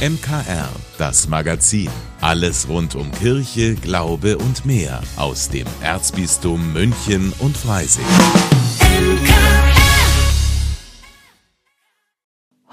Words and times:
MKR, 0.00 0.70
das 0.96 1.28
Magazin. 1.28 1.90
Alles 2.22 2.70
rund 2.70 2.94
um 2.94 3.12
Kirche, 3.12 3.74
Glaube 3.74 4.38
und 4.38 4.64
mehr 4.64 5.02
aus 5.18 5.50
dem 5.50 5.66
Erzbistum 5.82 6.72
München 6.72 7.34
und 7.38 7.54
Freising. 7.54 8.06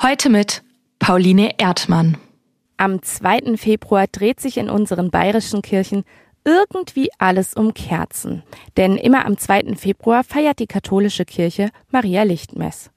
Heute 0.01 0.29
mit 0.29 0.63
Pauline 0.99 1.59
Erdmann. 1.59 2.17
Am 2.77 3.03
2. 3.03 3.57
Februar 3.57 4.07
dreht 4.07 4.39
sich 4.39 4.57
in 4.57 4.69
unseren 4.69 5.11
bayerischen 5.11 5.61
Kirchen 5.61 6.05
irgendwie 6.45 7.09
alles 7.17 7.55
um 7.55 7.73
Kerzen. 7.73 8.43
Denn 8.77 8.95
immer 8.95 9.25
am 9.25 9.37
2. 9.37 9.75
Februar 9.75 10.23
feiert 10.23 10.59
die 10.59 10.67
katholische 10.67 11.25
Kirche 11.25 11.71
Maria 11.91 12.23
Lichtmess. 12.23 12.89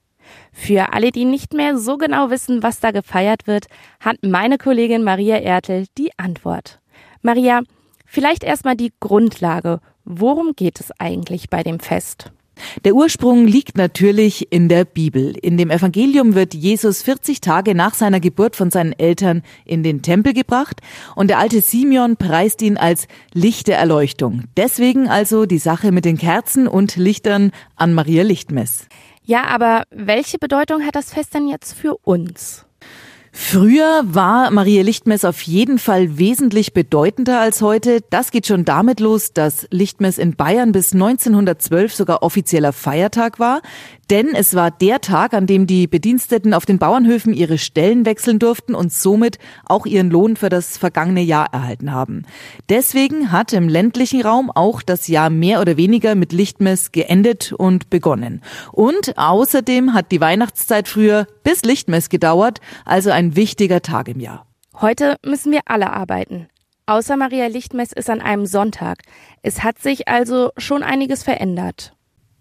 Für 0.51 0.93
alle, 0.93 1.11
die 1.11 1.25
nicht 1.25 1.53
mehr 1.53 1.77
so 1.77 1.97
genau 1.97 2.29
wissen, 2.29 2.63
was 2.63 2.79
da 2.79 2.91
gefeiert 2.91 3.47
wird, 3.47 3.67
hat 3.99 4.17
meine 4.21 4.57
Kollegin 4.57 5.03
Maria 5.03 5.37
Ertel 5.37 5.85
die 5.97 6.11
Antwort. 6.17 6.79
Maria, 7.21 7.61
vielleicht 8.05 8.43
erstmal 8.43 8.75
die 8.75 8.93
Grundlage. 8.99 9.79
Worum 10.05 10.53
geht 10.55 10.79
es 10.79 10.91
eigentlich 10.99 11.49
bei 11.49 11.63
dem 11.63 11.79
Fest? 11.79 12.31
Der 12.85 12.95
Ursprung 12.95 13.47
liegt 13.47 13.77
natürlich 13.77 14.51
in 14.51 14.69
der 14.69 14.85
Bibel. 14.85 15.35
In 15.41 15.57
dem 15.57 15.69
Evangelium 15.69 16.35
wird 16.35 16.53
Jesus 16.53 17.01
40 17.01 17.41
Tage 17.41 17.75
nach 17.75 17.93
seiner 17.93 18.19
Geburt 18.19 18.55
von 18.55 18.71
seinen 18.71 18.93
Eltern 18.93 19.43
in 19.65 19.83
den 19.83 20.01
Tempel 20.01 20.33
gebracht 20.33 20.81
und 21.15 21.29
der 21.29 21.39
alte 21.39 21.61
Simeon 21.61 22.17
preist 22.17 22.61
ihn 22.61 22.77
als 22.77 23.07
Licht 23.33 23.67
der 23.67 23.77
Erleuchtung. 23.77 24.43
Deswegen 24.57 25.07
also 25.07 25.45
die 25.45 25.57
Sache 25.57 25.91
mit 25.91 26.05
den 26.05 26.17
Kerzen 26.17 26.67
und 26.67 26.95
Lichtern 26.95 27.51
an 27.75 27.93
Maria 27.93 28.23
Lichtmess. 28.23 28.87
Ja, 29.23 29.45
aber 29.45 29.83
welche 29.91 30.37
Bedeutung 30.37 30.85
hat 30.85 30.95
das 30.95 31.13
Fest 31.13 31.33
denn 31.33 31.47
jetzt 31.47 31.73
für 31.73 31.95
uns? 32.03 32.65
Früher 33.33 34.01
war 34.03 34.51
Maria 34.51 34.83
Lichtmess 34.83 35.23
auf 35.23 35.41
jeden 35.43 35.79
Fall 35.79 36.17
wesentlich 36.17 36.73
bedeutender 36.73 37.39
als 37.39 37.61
heute. 37.61 38.01
Das 38.09 38.31
geht 38.31 38.45
schon 38.45 38.65
damit 38.65 38.99
los, 38.99 39.31
dass 39.31 39.67
Lichtmess 39.71 40.17
in 40.17 40.35
Bayern 40.35 40.73
bis 40.73 40.91
1912 40.91 41.95
sogar 41.95 42.23
offizieller 42.23 42.73
Feiertag 42.73 43.39
war. 43.39 43.61
Denn 44.11 44.35
es 44.35 44.55
war 44.55 44.71
der 44.71 44.99
Tag, 44.99 45.33
an 45.33 45.47
dem 45.47 45.67
die 45.67 45.87
Bediensteten 45.87 46.53
auf 46.53 46.65
den 46.65 46.79
Bauernhöfen 46.79 47.33
ihre 47.33 47.57
Stellen 47.57 48.05
wechseln 48.05 48.39
durften 48.39 48.75
und 48.75 48.91
somit 48.91 49.37
auch 49.65 49.85
ihren 49.85 50.11
Lohn 50.11 50.35
für 50.35 50.49
das 50.49 50.77
vergangene 50.77 51.21
Jahr 51.21 51.53
erhalten 51.53 51.93
haben. 51.93 52.23
Deswegen 52.67 53.31
hat 53.31 53.53
im 53.53 53.69
ländlichen 53.69 54.21
Raum 54.21 54.51
auch 54.51 54.81
das 54.81 55.07
Jahr 55.07 55.29
mehr 55.29 55.61
oder 55.61 55.77
weniger 55.77 56.15
mit 56.15 56.33
Lichtmess 56.33 56.91
geendet 56.91 57.53
und 57.53 57.89
begonnen. 57.89 58.41
Und 58.73 59.17
außerdem 59.17 59.93
hat 59.93 60.11
die 60.11 60.19
Weihnachtszeit 60.19 60.89
früher 60.89 61.25
bis 61.45 61.63
Lichtmess 61.63 62.09
gedauert, 62.09 62.59
also 62.83 63.11
ein 63.11 63.37
wichtiger 63.37 63.81
Tag 63.81 64.09
im 64.09 64.19
Jahr. 64.19 64.45
Heute 64.81 65.15
müssen 65.25 65.53
wir 65.53 65.61
alle 65.67 65.93
arbeiten. 65.93 66.49
Außer 66.85 67.15
Maria 67.15 67.47
Lichtmess 67.47 67.93
ist 67.93 68.09
an 68.09 68.19
einem 68.19 68.45
Sonntag. 68.45 69.03
Es 69.41 69.63
hat 69.63 69.79
sich 69.79 70.09
also 70.09 70.49
schon 70.57 70.83
einiges 70.83 71.23
verändert. 71.23 71.93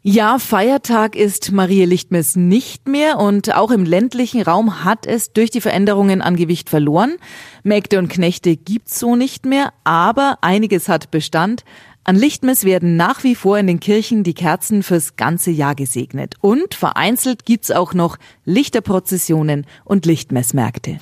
Ja, 0.03 0.39
Feiertag 0.39 1.15
ist 1.15 1.53
Marie 1.53 1.85
Lichtmess 1.85 2.35
nicht 2.35 2.89
mehr 2.89 3.19
und 3.19 3.55
auch 3.55 3.71
im 3.71 3.85
ländlichen 3.85 4.41
Raum 4.41 4.83
hat 4.83 5.05
es 5.05 5.35
durch 5.35 5.51
die 5.51 5.61
Veränderungen 5.61 6.23
an 6.23 6.37
Gewicht 6.37 6.71
verloren. 6.71 7.17
Mägde 7.65 7.99
und 7.99 8.09
Knechte 8.09 8.57
gibt's 8.57 8.99
so 8.99 9.15
nicht 9.15 9.45
mehr, 9.45 9.75
aber 9.85 10.39
einiges 10.41 10.89
hat 10.89 11.11
Bestand. 11.11 11.67
An 12.03 12.17
Lichtmess 12.17 12.65
werden 12.65 12.97
nach 12.97 13.25
wie 13.25 13.35
vor 13.35 13.59
in 13.59 13.67
den 13.67 13.79
Kirchen 13.79 14.25
die 14.25 14.33
Kerzen 14.33 14.83
fürs 14.83 15.17
ganze 15.17 15.51
Jahr 15.51 15.75
gesegnet. 15.75 16.37
Und 16.41 16.75
vereinzelt 16.75 17.45
gibt's 17.45 17.71
auch 17.71 17.93
noch 17.93 18.17
Lichterprozessionen 18.47 19.67
und 19.85 20.07
Lichtmessmärkte. 20.07 20.99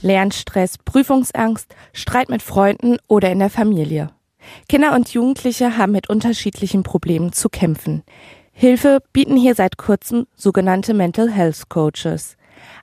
Lernstress, 0.00 0.78
Prüfungsangst, 0.78 1.74
Streit 1.92 2.30
mit 2.30 2.40
Freunden 2.40 2.96
oder 3.06 3.30
in 3.30 3.38
der 3.38 3.50
Familie. 3.50 4.08
Kinder 4.68 4.94
und 4.94 5.08
Jugendliche 5.10 5.76
haben 5.76 5.92
mit 5.92 6.08
unterschiedlichen 6.08 6.82
Problemen 6.82 7.32
zu 7.32 7.48
kämpfen. 7.48 8.02
Hilfe 8.52 9.00
bieten 9.12 9.36
hier 9.36 9.54
seit 9.54 9.76
kurzem 9.76 10.26
sogenannte 10.36 10.94
Mental 10.94 11.30
Health 11.30 11.68
Coaches. 11.68 12.36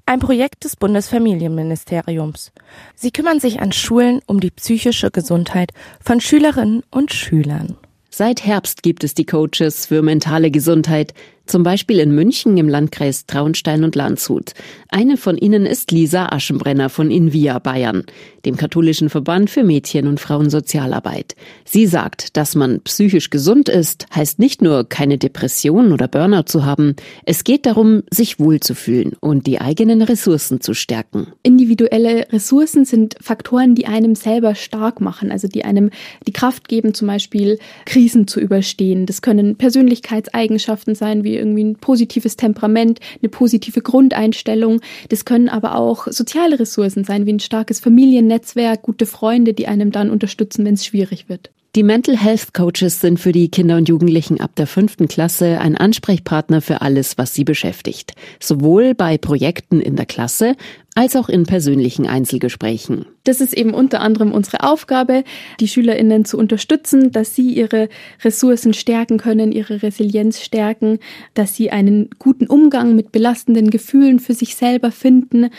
Ein 0.05 0.19
Projekt 0.19 0.63
des 0.63 0.75
Bundesfamilienministeriums. 0.75 2.51
Sie 2.95 3.11
kümmern 3.11 3.39
sich 3.39 3.61
an 3.61 3.71
Schulen 3.71 4.19
um 4.25 4.39
die 4.39 4.51
psychische 4.51 5.11
Gesundheit 5.11 5.71
von 6.03 6.19
Schülerinnen 6.19 6.83
und 6.91 7.13
Schülern. 7.13 7.77
Seit 8.09 8.45
Herbst 8.45 8.83
gibt 8.83 9.05
es 9.05 9.13
die 9.13 9.25
Coaches 9.25 9.85
für 9.85 10.01
mentale 10.01 10.51
Gesundheit, 10.51 11.13
zum 11.51 11.63
Beispiel 11.63 11.99
in 11.99 12.15
München 12.15 12.57
im 12.57 12.69
Landkreis 12.69 13.25
Traunstein 13.25 13.83
und 13.83 13.93
Landshut. 13.95 14.53
Eine 14.87 15.17
von 15.17 15.37
ihnen 15.37 15.65
ist 15.65 15.91
Lisa 15.91 16.27
Aschenbrenner 16.27 16.87
von 16.87 17.11
Invia 17.11 17.59
Bayern, 17.59 18.05
dem 18.45 18.55
katholischen 18.55 19.09
Verband 19.09 19.49
für 19.49 19.63
Mädchen- 19.63 20.07
und 20.07 20.21
Frauensozialarbeit. 20.21 21.35
Sie 21.65 21.87
sagt, 21.87 22.37
dass 22.37 22.55
man 22.55 22.79
psychisch 22.83 23.29
gesund 23.29 23.67
ist, 23.67 24.05
heißt 24.15 24.39
nicht 24.39 24.61
nur 24.61 24.87
keine 24.87 25.17
Depression 25.17 25.91
oder 25.91 26.07
Burnout 26.07 26.43
zu 26.45 26.63
haben. 26.63 26.95
Es 27.25 27.43
geht 27.43 27.65
darum, 27.65 28.03
sich 28.09 28.39
wohlzufühlen 28.39 29.11
und 29.19 29.45
die 29.45 29.59
eigenen 29.59 30.01
Ressourcen 30.01 30.61
zu 30.61 30.73
stärken. 30.73 31.27
Individuelle 31.43 32.31
Ressourcen 32.31 32.85
sind 32.85 33.17
Faktoren, 33.19 33.75
die 33.75 33.87
einem 33.87 34.15
selber 34.15 34.55
stark 34.55 35.01
machen, 35.01 35.31
also 35.31 35.49
die 35.49 35.65
einem 35.65 35.89
die 36.25 36.33
Kraft 36.33 36.69
geben, 36.69 36.93
zum 36.93 37.09
Beispiel 37.09 37.59
Krisen 37.85 38.25
zu 38.25 38.39
überstehen. 38.39 39.05
Das 39.05 39.21
können 39.21 39.57
Persönlichkeitseigenschaften 39.57 40.95
sein, 40.95 41.25
wie 41.25 41.40
irgendwie 41.41 41.65
ein 41.65 41.75
positives 41.75 42.37
Temperament, 42.37 42.99
eine 43.21 43.29
positive 43.29 43.81
Grundeinstellung. 43.81 44.79
Das 45.09 45.25
können 45.25 45.49
aber 45.49 45.75
auch 45.75 46.07
soziale 46.07 46.59
Ressourcen 46.59 47.03
sein, 47.03 47.25
wie 47.25 47.33
ein 47.33 47.39
starkes 47.41 47.81
Familiennetzwerk, 47.81 48.83
gute 48.83 49.05
Freunde, 49.05 49.53
die 49.53 49.67
einem 49.67 49.91
dann 49.91 50.09
unterstützen, 50.09 50.63
wenn 50.63 50.75
es 50.75 50.85
schwierig 50.85 51.27
wird. 51.27 51.49
Die 51.73 51.83
Mental 51.83 52.17
Health 52.17 52.53
Coaches 52.53 52.99
sind 52.99 53.17
für 53.17 53.31
die 53.31 53.49
Kinder 53.49 53.77
und 53.77 53.87
Jugendlichen 53.87 54.41
ab 54.41 54.51
der 54.57 54.67
fünften 54.67 55.07
Klasse 55.07 55.57
ein 55.61 55.77
Ansprechpartner 55.77 56.61
für 56.61 56.81
alles, 56.81 57.17
was 57.17 57.33
sie 57.33 57.45
beschäftigt. 57.45 58.13
Sowohl 58.41 58.93
bei 58.93 59.17
Projekten 59.17 59.79
in 59.79 59.95
der 59.95 60.05
Klasse 60.05 60.55
als 60.93 61.15
auch 61.15 61.29
in 61.29 61.45
persönlichen 61.45 62.05
Einzelgesprächen. 62.05 63.05
Das 63.23 63.39
ist 63.39 63.53
eben 63.53 63.73
unter 63.73 64.01
anderem 64.01 64.33
unsere 64.33 64.63
Aufgabe, 64.63 65.23
die 65.59 65.67
SchülerInnen 65.67 66.25
zu 66.25 66.37
unterstützen, 66.37 67.11
dass 67.11 67.33
sie 67.33 67.53
ihre 67.53 67.87
Ressourcen 68.23 68.73
stärken 68.73 69.17
können, 69.17 69.51
ihre 69.51 69.83
Resilienz 69.83 70.41
stärken, 70.41 70.99
dass 71.33 71.55
sie 71.55 71.71
einen 71.71 72.09
guten 72.19 72.47
Umgang 72.47 72.95
mit 72.95 73.11
belastenden 73.11 73.69
Gefühlen 73.69 74.19
für 74.19 74.33
sich 74.33 74.55
selber 74.55 74.91
finden 74.91 75.49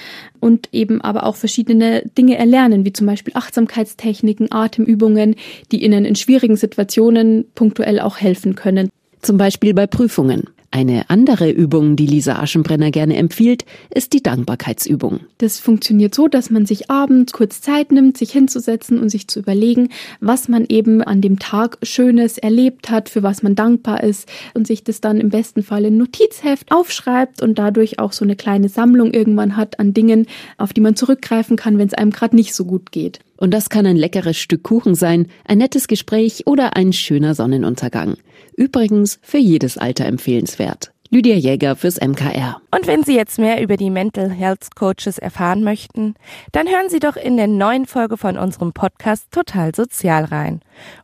und 0.41 0.69
eben 0.73 1.01
aber 1.01 1.25
auch 1.25 1.37
verschiedene 1.37 2.03
Dinge 2.19 2.37
erlernen, 2.37 2.85
wie 2.85 2.93
zum 2.93 3.07
Beispiel 3.07 3.33
Achtsamkeitstechniken, 3.35 4.53
Atemübungen, 4.53 5.37
die 5.71 5.83
ihnen 5.83 6.05
in 6.05 6.17
schwierigen 6.17 6.57
Situationen 6.57 7.47
punktuell 7.55 8.01
auch 8.01 8.19
helfen 8.19 8.55
können. 8.55 8.91
Zum 9.23 9.39
Beispiel 9.39 9.73
bei 9.73 9.87
Prüfungen. 9.87 10.49
Eine 10.75 11.11
andere 11.11 11.51
Übung, 11.51 11.97
die 11.97 12.07
Lisa 12.07 12.39
Aschenbrenner 12.39 12.91
gerne 12.91 13.17
empfiehlt, 13.17 13.67
ist 13.95 14.15
die 14.15 14.23
Dankbarkeitsübung. 14.23 15.21
Das 15.37 15.61
funktioniert 15.61 16.15
so, 16.15 16.29
dass 16.29 16.49
man 16.49 16.65
sich 16.65 16.91
abends 16.91 17.35
kurz 17.35 17.61
Zeit 17.61 17.93
nimmt, 17.93 18.17
sich 18.17 18.33
hinzusetzen 18.33 18.99
und 18.99 19.11
sich 19.11 19.29
zu 19.29 19.41
überlegen, 19.41 19.91
was 20.21 20.49
man 20.49 20.65
eben 20.67 21.03
an 21.03 21.21
dem 21.21 21.39
Tag 21.39 21.77
Schönes 21.83 22.39
erlebt 22.39 22.89
hat, 22.89 23.11
für 23.11 23.23
was 23.23 23.43
man 23.43 23.55
dankbar 23.55 24.03
ist 24.03 24.27
und 24.55 24.67
sich 24.67 24.83
das 24.83 25.03
dann 25.03 25.21
im 25.21 25.29
besten 25.29 25.63
Fall 25.63 25.85
in 25.85 25.99
Notizheft 25.99 26.73
aufschreibt 26.73 27.43
und 27.43 27.59
dadurch 27.59 27.99
auch 27.99 28.13
so 28.13 28.25
eine 28.25 28.35
kleine 28.35 28.71
Sammlung 28.71 29.13
irgendwann 29.13 29.59
hat 29.59 29.79
an 29.79 29.93
Dingen, 29.93 30.27
auf 30.57 30.73
die 30.73 30.81
man 30.81 30.97
zurückgreifen 30.97 31.59
kann, 31.59 31.77
wenn 31.77 31.89
es 31.89 31.95
einem 31.95 32.13
gerade 32.13 32.35
nicht 32.35 32.55
so 32.55 32.65
gut 32.65 32.93
geht. 32.93 33.21
Und 33.43 33.51
das 33.51 33.69
kann 33.71 33.87
ein 33.87 33.97
leckeres 33.97 34.39
Stück 34.39 34.63
Kuchen 34.63 34.95
sein, 34.95 35.27
ein 35.45 35.59
nettes 35.59 35.89
Gespräch 35.89 36.47
oder 36.47 36.77
ein 36.77 36.93
schöner 36.93 37.35
Sonnenuntergang. 37.35 38.15
Übrigens 38.57 39.19
für 39.21 39.39
jedes 39.39 39.77
Alter 39.77 40.07
empfehlenswert. 40.07 40.93
Lydia 41.11 41.35
Jäger 41.35 41.75
fürs 41.75 42.01
MKR. 42.01 42.63
Und 42.71 42.87
wenn 42.87 43.03
Sie 43.03 43.17
jetzt 43.17 43.41
mehr 43.41 43.61
über 43.61 43.77
die 43.77 43.91
Mental 43.91 44.31
Health 44.31 44.77
Coaches 44.77 45.19
erfahren 45.19 45.65
möchten, 45.65 46.15
dann 46.53 46.69
hören 46.69 46.89
Sie 46.89 47.01
doch 47.01 47.17
in 47.17 47.37
der 47.37 47.49
neuen 47.49 47.87
Folge 47.87 48.17
von 48.17 48.39
unserem 48.39 48.73
Podcast 48.73 49.33
Total 49.33 49.75
Sozial 49.75 50.27
rein. 50.27 50.61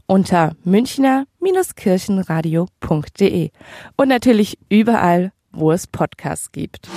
Unter 0.06 0.52
münchner-kirchenradio.de. 0.62 3.50
Und 3.96 4.08
natürlich 4.08 4.58
überall, 4.68 5.32
wo 5.50 5.72
es 5.72 5.88
Podcasts 5.88 6.52
gibt. 6.52 6.88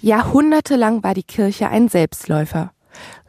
Jahrhundertelang 0.00 1.02
war 1.02 1.14
die 1.14 1.24
Kirche 1.24 1.68
ein 1.68 1.88
Selbstläufer. 1.88 2.72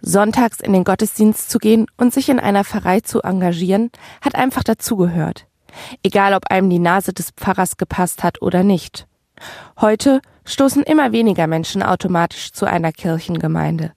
Sonntags 0.02 0.60
in 0.60 0.72
den 0.72 0.84
Gottesdienst 0.84 1.50
zu 1.50 1.58
gehen 1.58 1.88
und 1.98 2.14
sich 2.14 2.30
in 2.30 2.40
einer 2.40 2.64
Pfarrei 2.64 3.00
zu 3.00 3.22
engagieren, 3.22 3.92
hat 4.22 4.36
einfach 4.36 4.64
dazugehört. 4.64 5.48
Egal, 6.04 6.34
ob 6.34 6.52
einem 6.52 6.70
die 6.70 6.80
Nase 6.80 7.12
des 7.12 7.32
Pfarrers 7.32 7.78
gepasst 7.78 8.24
hat 8.24 8.42
oder 8.42 8.64
nicht. 8.64 9.08
Heute 9.82 10.22
stoßen 10.46 10.84
immer 10.84 11.12
weniger 11.12 11.48
Menschen 11.48 11.82
automatisch 11.82 12.52
zu 12.52 12.66
einer 12.66 12.92
Kirchengemeinde. 12.92 13.94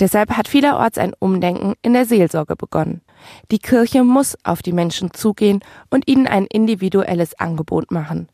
Deshalb 0.00 0.36
hat 0.36 0.48
vielerorts 0.48 0.98
ein 0.98 1.12
Umdenken 1.18 1.74
in 1.82 1.92
der 1.92 2.06
Seelsorge 2.06 2.56
begonnen. 2.56 3.02
Die 3.50 3.58
Kirche 3.58 4.02
muss 4.02 4.36
auf 4.44 4.62
die 4.62 4.72
Menschen 4.72 5.12
zugehen 5.12 5.60
und 5.90 6.08
ihnen 6.08 6.26
ein 6.26 6.46
individuelles 6.46 7.38
Angebot 7.38 7.90
machen. 7.90 8.28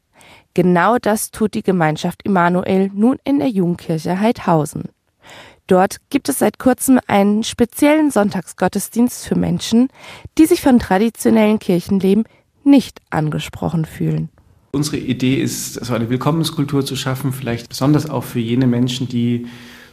Genau 0.56 0.96
das 0.96 1.32
tut 1.32 1.52
die 1.52 1.62
Gemeinschaft 1.62 2.22
Immanuel 2.22 2.90
nun 2.94 3.18
in 3.24 3.40
der 3.40 3.48
Jugendkirche 3.50 4.18
Heidhausen. 4.18 4.84
Dort 5.66 5.98
gibt 6.08 6.30
es 6.30 6.38
seit 6.38 6.58
kurzem 6.58 6.98
einen 7.06 7.44
speziellen 7.44 8.10
Sonntagsgottesdienst 8.10 9.26
für 9.26 9.34
Menschen, 9.34 9.88
die 10.38 10.46
sich 10.46 10.62
von 10.62 10.78
traditionellen 10.78 11.58
Kirchenleben 11.58 12.24
nicht 12.64 13.02
angesprochen 13.10 13.84
fühlen. 13.84 14.30
Unsere 14.72 14.96
Idee 14.96 15.34
ist, 15.34 15.74
so 15.74 15.92
eine 15.92 16.08
Willkommenskultur 16.08 16.86
zu 16.86 16.96
schaffen, 16.96 17.34
vielleicht 17.34 17.68
besonders 17.68 18.08
auch 18.08 18.24
für 18.24 18.40
jene 18.40 18.66
Menschen, 18.66 19.10
die 19.10 19.48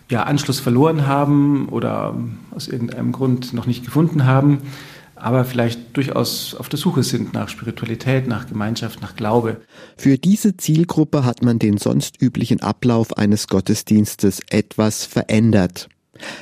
ja 0.09 0.23
Anschluss 0.23 0.61
verloren 0.61 1.07
haben 1.07 1.67
oder 1.67 2.15
aus 2.51 2.69
irgendeinem 2.69 3.11
Grund 3.11 3.51
noch 3.51 3.65
nicht 3.65 3.83
gefunden 3.83 4.25
haben, 4.25 4.59
aber 5.23 5.45
vielleicht 5.45 5.95
durchaus 5.95 6.53
auf 6.53 6.67
der 6.67 6.77
Suche 6.77 7.01
sind 7.01 7.33
nach 7.33 7.47
Spiritualität, 7.47 8.27
nach 8.27 8.45
Gemeinschaft, 8.45 9.01
nach 9.01 9.15
Glaube. 9.15 9.61
Für 9.95 10.17
diese 10.17 10.57
Zielgruppe 10.57 11.23
hat 11.23 11.41
man 11.41 11.59
den 11.59 11.77
sonst 11.77 12.21
üblichen 12.21 12.61
Ablauf 12.61 13.17
eines 13.17 13.47
Gottesdienstes 13.47 14.41
etwas 14.49 15.05
verändert. 15.05 15.87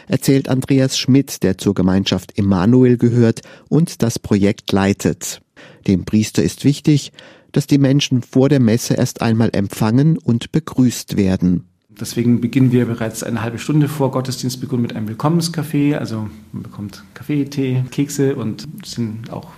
Erzählt 0.07 0.49
Andreas 0.49 0.97
Schmidt, 0.97 1.43
der 1.43 1.59
zur 1.59 1.75
Gemeinschaft 1.75 2.39
Emanuel 2.39 2.97
gehört 2.97 3.41
und 3.69 4.01
das 4.01 4.17
Projekt 4.17 4.71
leitet. 4.71 5.41
Dem 5.85 6.03
Priester 6.03 6.41
ist 6.41 6.65
wichtig, 6.65 7.11
dass 7.51 7.67
die 7.67 7.77
Menschen 7.77 8.23
vor 8.23 8.49
der 8.49 8.59
Messe 8.59 8.95
erst 8.95 9.21
einmal 9.21 9.51
empfangen 9.53 10.17
und 10.17 10.51
begrüßt 10.51 11.17
werden. 11.17 11.70
Deswegen 11.99 12.41
beginnen 12.41 12.71
wir 12.71 12.85
bereits 12.85 13.21
eine 13.21 13.41
halbe 13.41 13.59
Stunde 13.59 13.87
vor 13.87 14.11
Gottesdienstbeginn 14.11 14.81
mit 14.81 14.95
einem 14.95 15.07
Willkommenskaffee. 15.07 15.95
Also 15.95 16.29
man 16.51 16.63
bekommt 16.63 17.03
Kaffee, 17.13 17.45
Tee, 17.45 17.83
Kekse 17.91 18.35
und 18.35 18.67
sind 18.83 19.31
auch 19.31 19.49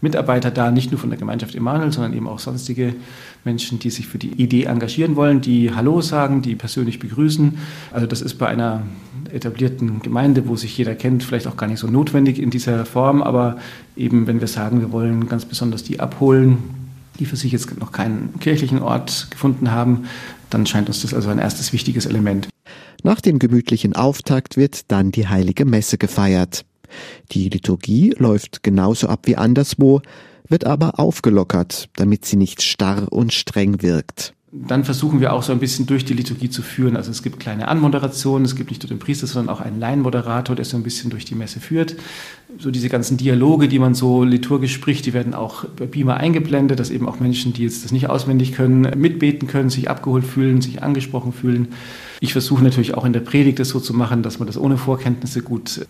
Mitarbeiter 0.00 0.50
da, 0.50 0.70
nicht 0.70 0.90
nur 0.90 1.00
von 1.00 1.10
der 1.10 1.18
Gemeinschaft 1.18 1.54
Emanuel, 1.54 1.92
sondern 1.92 2.12
eben 2.12 2.28
auch 2.28 2.38
sonstige 2.38 2.94
Menschen, 3.44 3.78
die 3.78 3.90
sich 3.90 4.06
für 4.06 4.18
die 4.18 4.32
Idee 4.32 4.64
engagieren 4.64 5.16
wollen, 5.16 5.40
die 5.40 5.74
Hallo 5.74 6.00
sagen, 6.00 6.42
die 6.42 6.54
persönlich 6.54 6.98
begrüßen. 6.98 7.58
Also 7.92 8.06
das 8.06 8.20
ist 8.20 8.34
bei 8.34 8.46
einer 8.48 8.82
etablierten 9.32 10.02
Gemeinde, 10.02 10.48
wo 10.48 10.56
sich 10.56 10.76
jeder 10.76 10.94
kennt, 10.94 11.24
vielleicht 11.24 11.46
auch 11.46 11.56
gar 11.56 11.66
nicht 11.66 11.78
so 11.78 11.86
notwendig 11.86 12.38
in 12.38 12.50
dieser 12.50 12.84
Form. 12.84 13.22
Aber 13.22 13.56
eben, 13.96 14.26
wenn 14.26 14.40
wir 14.40 14.48
sagen, 14.48 14.80
wir 14.80 14.92
wollen 14.92 15.28
ganz 15.28 15.44
besonders 15.44 15.82
die 15.82 15.98
abholen, 15.98 16.58
die 17.16 17.26
für 17.26 17.36
sich 17.36 17.52
jetzt 17.52 17.78
noch 17.78 17.92
keinen 17.92 18.38
kirchlichen 18.40 18.80
Ort 18.80 19.28
gefunden 19.30 19.70
haben, 19.70 20.06
dann 20.50 20.66
scheint 20.66 20.88
uns 20.88 21.02
das 21.02 21.14
also 21.14 21.28
ein 21.28 21.38
erstes 21.38 21.72
wichtiges 21.72 22.06
Element. 22.06 22.48
Nach 23.02 23.20
dem 23.20 23.38
gemütlichen 23.38 23.94
Auftakt 23.94 24.56
wird 24.56 24.90
dann 24.90 25.12
die 25.12 25.28
heilige 25.28 25.64
Messe 25.64 25.98
gefeiert. 25.98 26.64
Die 27.32 27.48
Liturgie 27.48 28.14
läuft 28.16 28.62
genauso 28.62 29.08
ab 29.08 29.20
wie 29.24 29.36
anderswo, 29.36 30.00
wird 30.48 30.64
aber 30.64 30.98
aufgelockert, 30.98 31.88
damit 31.96 32.24
sie 32.24 32.36
nicht 32.36 32.62
starr 32.62 33.10
und 33.10 33.32
streng 33.32 33.82
wirkt 33.82 34.36
dann 34.66 34.84
versuchen 34.84 35.20
wir 35.20 35.32
auch 35.32 35.42
so 35.42 35.52
ein 35.52 35.58
bisschen 35.58 35.86
durch 35.86 36.04
die 36.04 36.14
Liturgie 36.14 36.48
zu 36.48 36.62
führen. 36.62 36.96
Also 36.96 37.10
es 37.10 37.22
gibt 37.22 37.40
kleine 37.40 37.68
Anmoderationen, 37.68 38.44
es 38.44 38.56
gibt 38.56 38.70
nicht 38.70 38.82
nur 38.82 38.88
den 38.88 38.98
Priester, 38.98 39.26
sondern 39.26 39.54
auch 39.54 39.60
einen 39.60 39.78
Laienmoderator, 39.80 40.56
der 40.56 40.64
so 40.64 40.76
ein 40.76 40.82
bisschen 40.82 41.10
durch 41.10 41.24
die 41.24 41.34
Messe 41.34 41.60
führt. 41.60 41.96
So 42.58 42.70
diese 42.70 42.88
ganzen 42.88 43.16
Dialoge, 43.16 43.68
die 43.68 43.78
man 43.78 43.94
so 43.94 44.24
liturgisch 44.24 44.72
spricht, 44.72 45.04
die 45.06 45.12
werden 45.12 45.34
auch 45.34 45.64
bei 45.64 45.86
Beamer 45.86 46.16
eingeblendet, 46.16 46.78
dass 46.80 46.90
eben 46.90 47.08
auch 47.08 47.20
Menschen, 47.20 47.52
die 47.52 47.64
jetzt 47.64 47.84
das 47.84 47.92
nicht 47.92 48.08
auswendig 48.08 48.52
können, 48.52 48.98
mitbeten 48.98 49.48
können, 49.48 49.68
sich 49.68 49.90
abgeholt 49.90 50.24
fühlen, 50.24 50.60
sich 50.60 50.82
angesprochen 50.82 51.32
fühlen. 51.32 51.68
Ich 52.20 52.32
versuche 52.32 52.62
natürlich 52.62 52.94
auch 52.94 53.04
in 53.04 53.12
der 53.12 53.20
Predigt 53.20 53.58
das 53.58 53.68
so 53.68 53.80
zu 53.80 53.92
machen, 53.94 54.22
dass 54.22 54.38
man 54.38 54.46
das 54.46 54.58
ohne 54.58 54.78
Vorkenntnisse 54.78 55.42
gut 55.42 55.86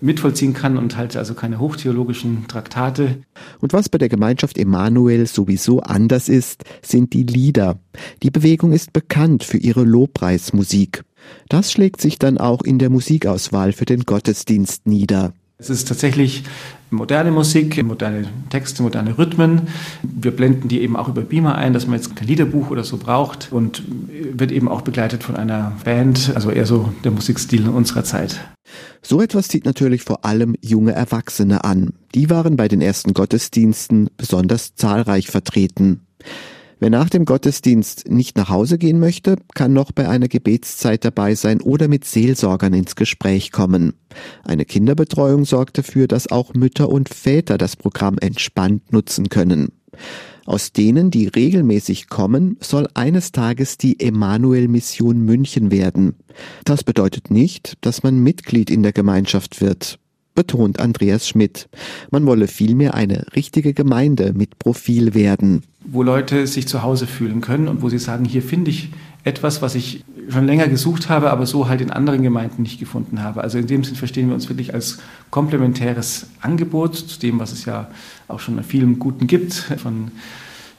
mitvollziehen 0.00 0.54
kann 0.54 0.76
und 0.76 0.96
halte 0.96 1.18
also 1.18 1.34
keine 1.34 1.58
hochtheologischen 1.58 2.46
Traktate. 2.48 3.22
Und 3.60 3.72
was 3.72 3.88
bei 3.88 3.98
der 3.98 4.08
Gemeinschaft 4.08 4.58
Emanuel 4.58 5.26
sowieso 5.26 5.80
anders 5.80 6.28
ist, 6.28 6.64
sind 6.82 7.12
die 7.12 7.24
Lieder. 7.24 7.78
Die 8.22 8.30
Bewegung 8.30 8.72
ist 8.72 8.92
bekannt 8.92 9.44
für 9.44 9.58
ihre 9.58 9.84
Lobpreismusik. 9.84 11.04
Das 11.48 11.70
schlägt 11.72 12.00
sich 12.00 12.18
dann 12.18 12.38
auch 12.38 12.62
in 12.62 12.78
der 12.78 12.90
Musikauswahl 12.90 13.72
für 13.72 13.84
den 13.84 14.02
Gottesdienst 14.02 14.86
nieder. 14.86 15.32
Es 15.62 15.70
ist 15.70 15.86
tatsächlich 15.86 16.42
moderne 16.90 17.30
Musik, 17.30 17.80
moderne 17.84 18.26
Texte, 18.50 18.82
moderne 18.82 19.16
Rhythmen. 19.16 19.68
Wir 20.02 20.32
blenden 20.32 20.66
die 20.66 20.80
eben 20.80 20.96
auch 20.96 21.06
über 21.08 21.22
Beamer 21.22 21.54
ein, 21.54 21.72
dass 21.72 21.86
man 21.86 21.94
jetzt 21.94 22.16
kein 22.16 22.26
Liederbuch 22.26 22.70
oder 22.70 22.82
so 22.82 22.96
braucht 22.96 23.52
und 23.52 23.84
wird 24.10 24.50
eben 24.50 24.68
auch 24.68 24.80
begleitet 24.80 25.22
von 25.22 25.36
einer 25.36 25.70
Band, 25.84 26.32
also 26.34 26.50
eher 26.50 26.66
so 26.66 26.92
der 27.04 27.12
Musikstil 27.12 27.68
unserer 27.68 28.02
Zeit. 28.02 28.40
So 29.02 29.20
etwas 29.20 29.46
zieht 29.46 29.64
natürlich 29.64 30.02
vor 30.02 30.24
allem 30.24 30.56
junge 30.60 30.94
Erwachsene 30.94 31.62
an. 31.62 31.92
Die 32.12 32.28
waren 32.28 32.56
bei 32.56 32.66
den 32.66 32.80
ersten 32.80 33.14
Gottesdiensten 33.14 34.10
besonders 34.16 34.74
zahlreich 34.74 35.28
vertreten. 35.28 36.00
Wer 36.82 36.90
nach 36.90 37.10
dem 37.10 37.26
Gottesdienst 37.26 38.10
nicht 38.10 38.36
nach 38.36 38.48
Hause 38.48 38.76
gehen 38.76 38.98
möchte, 38.98 39.36
kann 39.54 39.72
noch 39.72 39.92
bei 39.92 40.08
einer 40.08 40.26
Gebetszeit 40.26 41.04
dabei 41.04 41.36
sein 41.36 41.60
oder 41.60 41.86
mit 41.86 42.04
Seelsorgern 42.04 42.74
ins 42.74 42.96
Gespräch 42.96 43.52
kommen. 43.52 43.92
Eine 44.42 44.64
Kinderbetreuung 44.64 45.44
sorgt 45.44 45.78
dafür, 45.78 46.08
dass 46.08 46.32
auch 46.32 46.54
Mütter 46.54 46.88
und 46.88 47.08
Väter 47.08 47.56
das 47.56 47.76
Programm 47.76 48.18
entspannt 48.18 48.92
nutzen 48.92 49.28
können. 49.28 49.68
Aus 50.44 50.72
denen, 50.72 51.12
die 51.12 51.28
regelmäßig 51.28 52.08
kommen, 52.08 52.56
soll 52.60 52.88
eines 52.94 53.30
Tages 53.30 53.78
die 53.78 54.00
Emanuel 54.00 54.66
Mission 54.66 55.24
München 55.24 55.70
werden. 55.70 56.16
Das 56.64 56.82
bedeutet 56.82 57.30
nicht, 57.30 57.74
dass 57.82 58.02
man 58.02 58.18
Mitglied 58.18 58.70
in 58.70 58.82
der 58.82 58.92
Gemeinschaft 58.92 59.60
wird 59.60 60.00
betont 60.34 60.80
Andreas 60.80 61.28
Schmidt. 61.28 61.68
Man 62.10 62.26
wolle 62.26 62.48
vielmehr 62.48 62.94
eine 62.94 63.26
richtige 63.34 63.74
Gemeinde 63.74 64.32
mit 64.34 64.58
Profil 64.58 65.14
werden. 65.14 65.62
Wo 65.84 66.02
Leute 66.02 66.46
sich 66.46 66.68
zu 66.68 66.82
Hause 66.82 67.06
fühlen 67.06 67.40
können 67.40 67.68
und 67.68 67.82
wo 67.82 67.88
sie 67.88 67.98
sagen, 67.98 68.24
hier 68.24 68.42
finde 68.42 68.70
ich 68.70 68.90
etwas, 69.24 69.62
was 69.62 69.74
ich 69.74 70.04
schon 70.28 70.46
länger 70.46 70.68
gesucht 70.68 71.08
habe, 71.08 71.30
aber 71.30 71.46
so 71.46 71.68
halt 71.68 71.80
in 71.80 71.90
anderen 71.90 72.22
Gemeinden 72.22 72.62
nicht 72.62 72.78
gefunden 72.78 73.22
habe. 73.22 73.42
Also 73.42 73.58
in 73.58 73.66
dem 73.66 73.84
Sinn 73.84 73.96
verstehen 73.96 74.28
wir 74.28 74.34
uns 74.34 74.48
wirklich 74.48 74.74
als 74.74 74.98
komplementäres 75.30 76.26
Angebot 76.40 76.96
zu 76.96 77.20
dem, 77.20 77.38
was 77.38 77.52
es 77.52 77.64
ja 77.64 77.88
auch 78.28 78.40
schon 78.40 78.58
an 78.58 78.64
vielem 78.64 78.98
Guten 78.98 79.26
gibt 79.26 79.52
von 79.54 80.10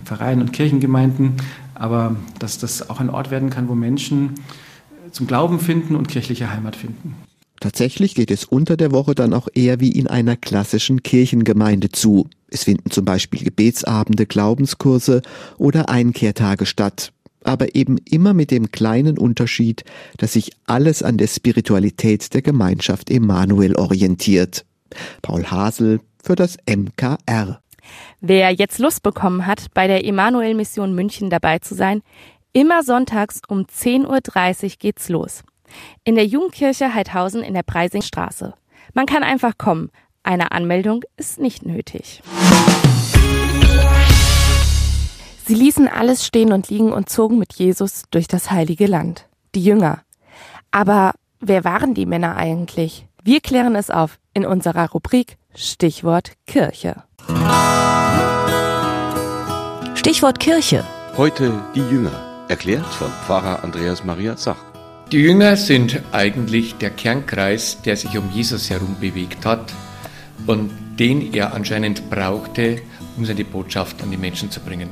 Vereinen 0.04 0.42
und 0.42 0.54
Kirchengemeinden, 0.54 1.34
aber 1.76 2.16
dass 2.40 2.58
das 2.58 2.90
auch 2.90 3.00
ein 3.00 3.10
Ort 3.10 3.32
werden 3.32 3.50
kann, 3.50 3.70
wo 3.70 3.76
Menschen 3.76 4.32
zum 5.12 5.28
Glauben 5.28 5.60
finden 5.60 5.96
und 5.96 6.08
kirchliche 6.08 6.52
Heimat 6.52 6.76
finden. 6.76 7.16
Tatsächlich 7.64 8.14
geht 8.14 8.30
es 8.30 8.44
unter 8.44 8.76
der 8.76 8.92
Woche 8.92 9.16
dann 9.16 9.34
auch 9.34 9.48
eher 9.54 9.80
wie 9.80 9.94
in 9.94 10.08
einer 10.08 10.36
klassischen 10.36 11.02
Kirchengemeinde 11.02 11.88
zu. 11.88 12.28
Es 12.50 12.66
finden 12.66 12.92
zum 12.92 13.06
Beispiel 13.06 13.42
Gebetsabende, 13.42 14.26
Glaubenskurse 14.26 15.22
oder 15.58 15.88
Einkehrtage 15.88 16.66
statt. 16.66 17.14
Aber 17.46 17.74
eben 17.74 18.00
immer 18.00 18.34
mit 18.34 18.52
dem 18.52 18.74
kleinen 18.74 19.18
Unterschied, 19.18 19.86
dass 20.18 20.34
sich 20.34 20.52
alles 20.66 21.04
an 21.04 21.16
der 21.16 21.28
Spiritualität 21.28 22.34
der 22.34 22.42
Gemeinschaft 22.42 23.10
Emanuel 23.10 23.78
orientiert. 23.78 24.66
Paul 25.22 25.46
Hasel 25.46 26.02
für 26.22 26.36
das 26.36 26.58
MKR. 26.70 27.62
Wer 28.20 28.52
jetzt 28.52 28.80
Lust 28.80 29.04
bekommen 29.04 29.46
hat, 29.46 29.68
bei 29.74 29.88
der 29.88 30.04
Emanuel 30.04 30.54
Mission 30.54 30.94
München 30.94 31.30
dabei 31.30 31.60
zu 31.60 31.76
sein, 31.76 32.02
immer 32.52 32.84
sonntags 32.84 33.40
um 33.48 33.62
10.30 33.62 34.64
Uhr 34.64 34.70
geht's 34.80 35.08
los 35.08 35.46
in 36.04 36.16
der 36.16 36.26
Jugendkirche 36.26 36.94
Heidhausen 36.94 37.44
in 37.44 37.54
der 37.54 37.64
Preisingstraße. 37.64 38.54
Man 38.94 39.06
kann 39.06 39.24
einfach 39.24 39.58
kommen. 39.58 39.90
Eine 40.24 40.52
Anmeldung 40.52 41.04
ist 41.18 41.40
nicht 41.40 41.66
nötig. 41.66 42.22
Sie 45.46 45.56
ließen 45.56 45.90
alles 45.90 46.26
stehen 46.26 46.54
und 46.54 46.70
liegen 46.70 46.94
und 46.94 47.10
zogen 47.10 47.38
mit 47.38 47.54
Jesus 47.54 48.04
durch 48.12 48.28
das 48.28 48.50
heilige 48.50 48.88
Land. 48.88 49.28
Die 49.56 49.64
Jünger. 49.64 50.00
Aber 50.72 51.14
wer 51.40 51.66
waren 51.66 51.94
die 51.94 52.06
Männer 52.06 52.38
eigentlich? 52.38 53.08
Wir 53.24 53.42
klären 53.42 53.76
es 53.76 53.90
auf 53.90 54.20
in 54.34 54.46
unserer 54.46 54.90
Rubrik 54.90 55.38
Stichwort 55.56 56.32
Kirche. 56.48 57.04
Stichwort 59.96 60.40
Kirche. 60.40 60.84
Heute 61.16 61.54
die 61.76 61.82
Jünger, 61.82 62.46
erklärt 62.48 62.86
von 62.86 63.10
Pfarrer 63.10 63.64
Andreas 63.64 64.04
Maria 64.04 64.36
Zach. 64.36 64.73
Die 65.14 65.20
Jünger 65.20 65.58
sind 65.58 66.02
eigentlich 66.12 66.74
der 66.80 66.90
Kernkreis, 66.90 67.80
der 67.84 67.96
sich 67.96 68.18
um 68.18 68.32
Jesus 68.32 68.72
herum 68.72 68.96
bewegt 69.00 69.46
hat 69.46 69.72
und 70.48 70.72
den 70.98 71.36
er 71.36 71.54
anscheinend 71.54 72.10
brauchte, 72.10 72.82
um 73.16 73.24
seine 73.24 73.46
Botschaft 73.46 74.02
an 74.02 74.10
die 74.10 74.18
Menschen 74.18 74.50
zu 74.50 74.60
bringen. 74.60 74.90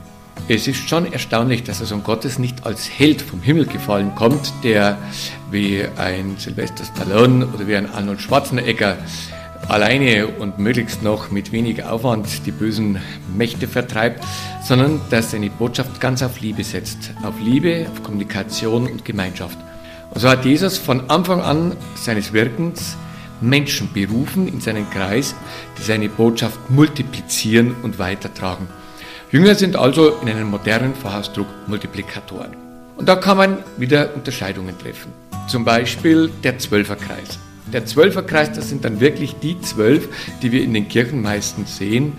Es 0.48 0.68
ist 0.68 0.88
schon 0.88 1.12
erstaunlich, 1.12 1.64
dass 1.64 1.80
der 1.80 1.88
Sohn 1.88 2.04
Gottes 2.04 2.38
nicht 2.38 2.68
als 2.68 2.88
Held 2.88 3.20
vom 3.20 3.42
Himmel 3.42 3.66
gefallen 3.66 4.14
kommt, 4.14 4.54
der 4.64 5.00
wie 5.50 5.86
ein 5.98 6.36
Sylvester 6.38 6.84
Stallone 6.86 7.48
oder 7.48 7.68
wie 7.68 7.76
ein 7.76 7.92
Arnold 7.92 8.22
Schwarzenegger 8.22 9.00
alleine 9.70 10.28
und 10.28 10.60
möglichst 10.60 11.02
noch 11.02 11.32
mit 11.32 11.52
wenig 11.52 11.84
Aufwand 11.84 12.46
die 12.46 12.52
bösen 12.52 13.00
Mächte 13.36 13.68
vertreibt, 13.68 14.24
sondern 14.64 15.02
dass 15.10 15.32
seine 15.32 15.50
Botschaft 15.50 16.00
ganz 16.00 16.22
auf 16.22 16.42
Liebe 16.42 16.64
setzt. 16.64 17.10
Auf 17.24 17.34
Liebe, 17.44 17.88
auf 17.92 18.04
Kommunikation 18.04 18.86
und 18.86 19.04
Gemeinschaft. 19.04 19.58
Und 20.12 20.20
so 20.20 20.30
hat 20.30 20.46
Jesus 20.46 20.78
von 20.78 21.10
Anfang 21.10 21.42
an 21.42 21.76
seines 21.96 22.34
Wirkens 22.34 22.98
Menschen 23.40 23.92
berufen 23.92 24.48
in 24.48 24.62
seinen 24.62 24.90
Kreis, 24.90 25.34
die 25.78 25.82
seine 25.82 26.10
Botschaft 26.10 26.70
multiplizieren 26.70 27.76
und 27.82 27.98
weitertragen. 27.98 28.68
Jünger 29.32 29.56
sind 29.56 29.76
also 29.76 30.18
in 30.22 30.30
einem 30.30 30.50
modernen 30.50 30.94
Fachausdruck 30.94 31.48
Multiplikatoren. 31.68 32.56
Und 32.98 33.08
da 33.08 33.16
kann 33.16 33.38
man 33.38 33.58
wieder 33.78 34.14
Unterscheidungen 34.14 34.78
treffen. 34.78 35.12
Zum 35.48 35.66
Beispiel 35.66 36.30
der 36.44 36.60
Zwölferkreis. 36.60 37.40
Der 37.72 37.86
Zwölferkreis, 37.86 38.52
das 38.52 38.70
sind 38.70 38.84
dann 38.84 39.00
wirklich 39.00 39.36
die 39.42 39.60
zwölf, 39.62 40.10
die 40.42 40.52
wir 40.52 40.62
in 40.62 40.74
den 40.74 40.90
Kirchen 40.90 41.22
meistens 41.22 41.78
sehen 41.78 42.14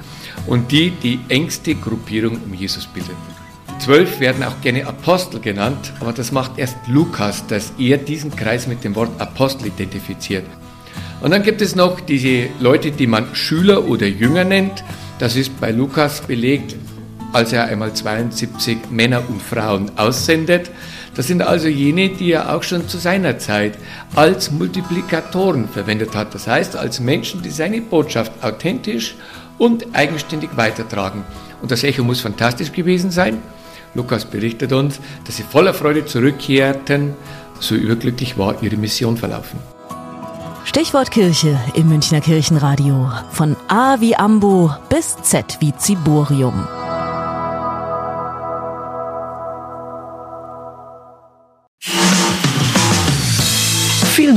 und 0.47 0.73
die 0.73 0.91
die 0.91 1.21
engste 1.29 1.75
Gruppierung 1.75 2.41
um 2.43 2.55
Jesus 2.55 2.87
bildeten. 2.87 3.42
Zwölf 3.83 4.21
werden 4.21 4.45
auch 4.45 4.61
gerne 4.61 4.87
Apostel 4.87 5.41
genannt, 5.41 5.93
aber 5.99 6.13
das 6.13 6.31
macht 6.31 6.57
erst 6.57 6.77
Lukas, 6.87 7.45
dass 7.49 7.73
er 7.79 7.99
diesen 7.99 8.35
Kreis 8.37 8.69
mit 8.69 8.85
dem 8.85 8.95
Wort 8.95 9.21
Apostel 9.21 9.67
identifiziert. 9.67 10.45
Und 11.21 11.33
dann 11.33 11.43
gibt 11.43 11.61
es 11.61 11.75
noch 11.75 11.99
diese 11.99 12.49
Leute, 12.61 12.93
die 12.93 13.09
man 13.09 13.35
Schüler 13.35 13.89
oder 13.89 14.07
Jünger 14.07 14.45
nennt. 14.45 14.85
Das 15.19 15.35
ist 15.35 15.61
bei 15.61 15.73
Lukas 15.73 16.21
belegt 16.21 16.77
als 17.33 17.53
er 17.53 17.65
einmal 17.65 17.93
72 17.93 18.91
Männer 18.91 19.23
und 19.29 19.43
Frauen 19.43 19.91
aussendet. 19.97 20.71
Das 21.15 21.27
sind 21.27 21.43
also 21.43 21.69
jene, 21.69 22.11
die 22.11 22.33
er 22.33 22.55
auch 22.55 22.63
schon 22.63 22.89
zu 22.89 22.99
seiner 22.99 23.39
Zeit 23.39 23.79
als 24.15 24.51
Multiplikatoren 24.51 25.69
verwendet 25.69 26.15
hat. 26.15 26.35
Das 26.35 26.47
heißt, 26.47 26.77
als 26.77 27.01
Menschen, 27.01 27.43
die 27.43 27.51
seine 27.51 27.81
Botschaft 27.81 28.33
authentisch 28.43 29.15
und 29.59 29.95
eigenständig 29.95 30.51
weitertragen. 30.57 31.25
Und 31.61 31.71
das 31.71 31.85
Echo 31.85 32.05
muss 32.05 32.21
fantastisch 32.21 32.73
gewesen 32.73 33.11
sein. 33.11 33.39
Lukas 33.95 34.25
berichtet 34.25 34.73
uns, 34.73 35.01
dass 35.27 35.37
sie 35.37 35.43
voller 35.43 35.75
Freude 35.75 36.07
zurückkehrten. 36.07 37.15
So 37.61 37.75
überglücklich 37.75 38.39
war 38.39 38.63
ihre 38.63 38.77
Mission 38.77 39.17
verlaufen. 39.17 39.59
Stichwort 40.65 41.11
Kirche 41.11 41.59
im 41.75 41.89
Münchner 41.89 42.21
Kirchenradio. 42.21 43.11
Von 43.31 43.57
A 43.69 44.01
wie 44.01 44.17
Ambo 44.17 44.71
bis 44.89 45.17
Z 45.23 45.59
wie 45.61 45.75
Ziborium. 45.77 46.67